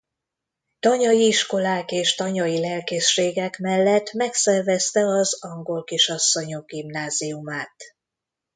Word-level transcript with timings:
Tanyai 0.79 1.25
iskolák 1.27 1.91
és 1.91 2.15
tanyai 2.15 2.59
lelkészségek 2.59 3.57
mellett 3.57 4.11
megszervezte 4.13 5.05
az 5.05 5.43
angolkisasszonyok 5.43 6.65
gimnáziumát. 6.65 7.83